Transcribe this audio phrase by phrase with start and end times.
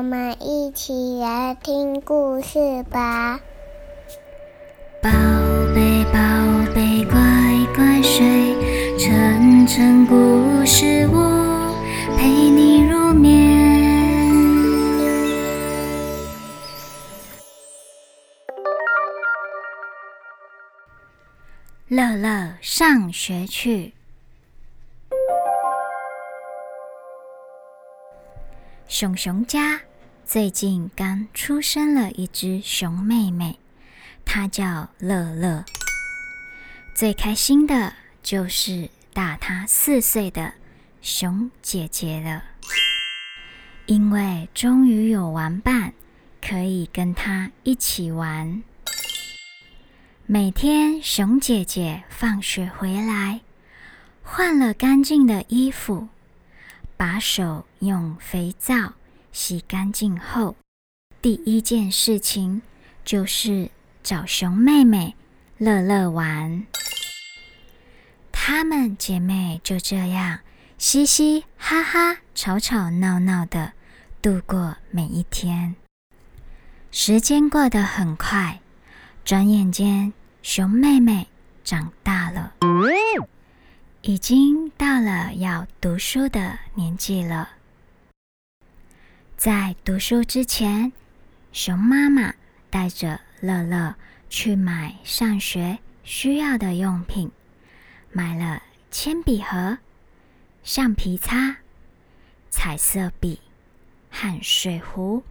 [0.00, 3.38] 我们一起来听故事吧。
[5.02, 5.10] 宝
[5.74, 6.18] 贝，宝
[6.74, 7.20] 贝，乖
[7.76, 11.16] 乖睡，晨晨故事屋
[12.16, 13.60] 陪你入眠。
[21.88, 23.92] 乐乐上学去。
[28.88, 29.80] 熊熊家
[30.32, 33.58] 最近刚出生了一只熊妹妹，
[34.24, 35.64] 她叫乐乐。
[36.94, 40.54] 最开心的就是大她四岁的
[41.02, 42.44] 熊姐姐了，
[43.86, 45.94] 因为终于有玩伴
[46.40, 48.62] 可以跟她一起玩。
[50.26, 53.40] 每天熊姐姐放学回来，
[54.22, 56.06] 换了干净的衣服。
[56.96, 58.92] 把手用肥皂
[59.32, 60.56] 洗干净后，
[61.22, 62.62] 第一件事情
[63.04, 63.70] 就是
[64.02, 65.14] 找熊妹妹
[65.58, 66.66] 乐乐玩。
[68.32, 70.40] 她们姐妹就这样
[70.78, 73.72] 嘻嘻哈哈、吵吵闹闹的
[74.20, 75.76] 度过每一天。
[76.90, 78.60] 时间过得很快，
[79.24, 81.28] 转眼间熊妹妹
[81.62, 82.54] 长大了。
[84.02, 87.50] 已经到了要读书的年纪了。
[89.40, 90.92] 在读书之前，
[91.50, 92.34] 熊妈妈
[92.68, 93.94] 带着乐乐
[94.28, 97.30] 去买上学需要的用品，
[98.12, 99.78] 买了铅笔盒、
[100.62, 101.56] 橡皮擦、
[102.50, 103.40] 彩色笔
[104.10, 105.22] 和水壶，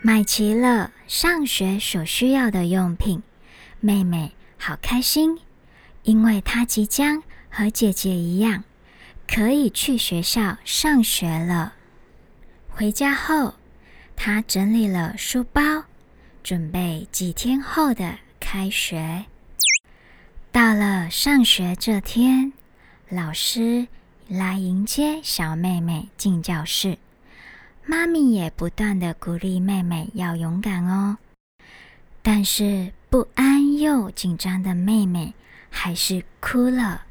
[0.00, 3.22] 买齐了上学所需要的用品。
[3.80, 5.38] 妹妹好开心，
[6.04, 7.22] 因为她即将。
[7.50, 8.64] 和姐姐一样，
[9.26, 11.74] 可以去学校上学了。
[12.78, 13.54] 回家后，
[14.14, 15.60] 她整理了书包，
[16.44, 19.24] 准备几天后的开学。
[20.52, 22.52] 到了上学这天，
[23.08, 23.88] 老师
[24.28, 26.96] 来迎接小妹妹进教室，
[27.84, 31.18] 妈咪也不断的鼓励妹妹要勇敢哦。
[32.22, 35.34] 但是不安又紧张的妹妹
[35.68, 37.02] 还是哭了。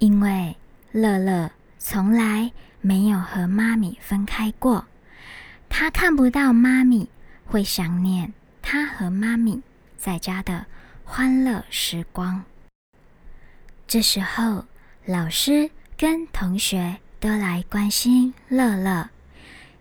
[0.00, 0.54] 因为
[0.90, 4.84] 乐乐从来没有和妈咪分开过，
[5.68, 7.08] 他看不到妈咪，
[7.46, 9.62] 会想念他和妈咪
[9.96, 10.66] 在家的
[11.04, 12.44] 欢乐时光。
[13.86, 14.64] 这时候，
[15.06, 19.10] 老师跟同学都来关心乐乐，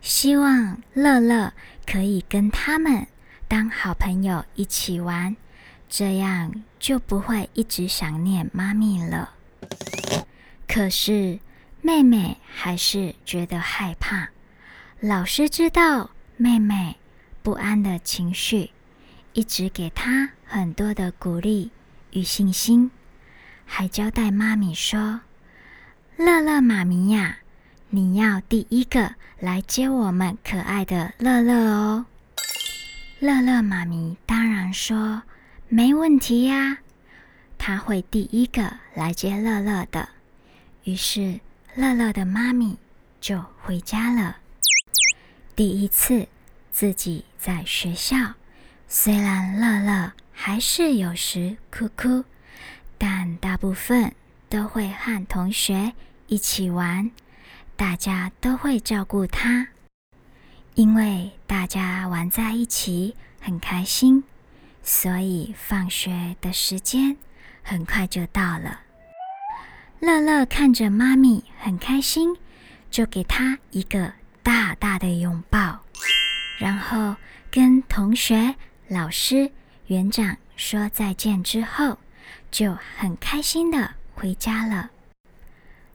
[0.01, 1.53] 希望乐乐
[1.85, 3.07] 可以跟他们
[3.47, 5.35] 当好朋友一起玩，
[5.89, 9.31] 这样就不会一直想念妈咪了。
[10.67, 11.39] 可是
[11.81, 14.29] 妹妹还是觉得害怕。
[14.99, 16.97] 老师知道妹妹
[17.41, 18.69] 不安的情绪，
[19.33, 21.71] 一直给她很多的鼓励
[22.11, 22.91] 与信心，
[23.65, 25.21] 还交代妈咪说
[26.17, 27.39] ：“乐乐妈咪呀，
[27.89, 32.05] 你要第一个来接我们可爱的乐乐哦。”
[33.19, 35.23] 乐乐妈咪当然说
[35.67, 36.77] ：“没问题呀，
[37.57, 40.09] 她会第一个来接乐乐的。”
[40.85, 41.39] 于是，
[41.73, 42.77] 乐乐的妈咪
[43.21, 44.37] 就回家了。
[45.55, 46.27] 第一次
[46.69, 48.17] 自己在学校，
[48.89, 52.25] 虽然乐乐还是有时哭哭，
[52.97, 54.13] 但大部分
[54.49, 55.93] 都会和同学
[56.27, 57.09] 一起玩，
[57.77, 59.69] 大家都会照顾他，
[60.75, 64.25] 因为大家玩在一起很开心，
[64.83, 67.15] 所以放学的时间
[67.63, 68.81] 很快就到了。
[69.99, 72.35] 乐乐看着妈咪很开心，
[72.89, 74.11] 就给他一个
[74.41, 75.79] 大大的拥抱，
[76.57, 77.15] 然后
[77.51, 78.55] 跟同学、
[78.87, 79.51] 老师、
[79.85, 81.99] 园长说再见之后，
[82.49, 84.89] 就很开心的回家了。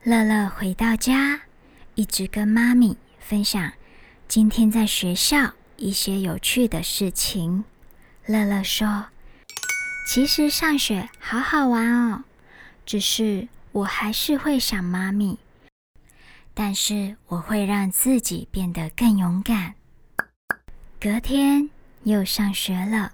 [0.03, 1.41] 乐乐回到家，
[1.95, 3.73] 一直跟妈咪分享
[4.25, 7.65] 今天在学校一些有趣的事情。
[8.25, 9.07] 乐乐说
[10.07, 12.23] ：“其实上学好好玩哦，
[12.85, 15.37] 只是……”我还是会想妈咪，
[16.59, 19.75] 但是我会让自己变得更勇敢。
[20.99, 21.69] 隔天
[22.01, 23.11] 又上学了，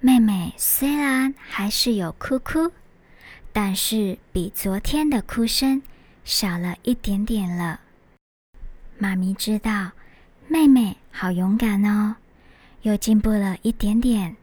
[0.00, 2.70] 妹妹虽然还是有哭哭，
[3.54, 5.80] 但是比昨天的哭声
[6.26, 7.80] 少了一点点了。
[8.98, 9.92] 妈咪知道
[10.46, 12.16] 妹妹好勇敢哦，
[12.82, 14.36] 又进步了一点点。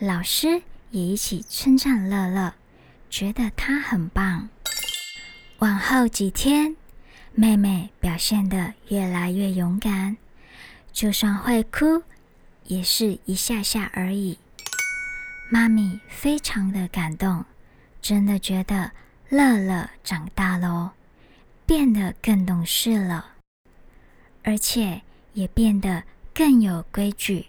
[0.00, 0.60] 老师
[0.90, 2.54] 也一起称赞乐乐，
[3.08, 4.48] 觉得她很棒。
[5.58, 6.74] 往后几天，
[7.36, 10.16] 妹妹表现得越来越勇敢，
[10.92, 12.04] 就算会哭，
[12.64, 14.38] 也是一下下而已。
[15.50, 17.44] 妈咪非常的感动，
[18.00, 18.92] 真的觉得
[19.28, 20.92] 乐乐长大喽，
[21.66, 23.32] 变得更懂事了，
[24.44, 25.02] 而且
[25.32, 27.46] 也变得更有规矩。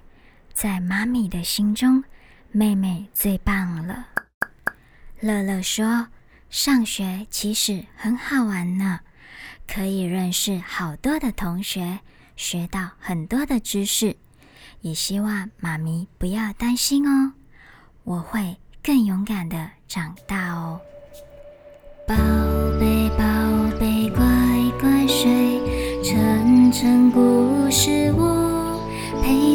[0.51, 2.03] 在妈咪的心中，
[2.51, 4.07] 妹妹最棒了。
[5.19, 6.07] 乐乐说
[6.49, 9.01] ：“上学其实很好玩呢，
[9.68, 12.00] 可以认识好多的同学，
[12.36, 14.16] 学到很多的知识。
[14.81, 17.33] 也希望妈咪不要担心哦，
[18.04, 20.80] 我会更勇敢的长大哦。
[22.07, 22.16] 宝
[22.80, 23.24] 贝宝
[23.80, 24.24] 贝，乖
[24.80, 25.60] 乖睡，
[26.04, 28.80] 晨晨故事我
[29.24, 29.54] 陪。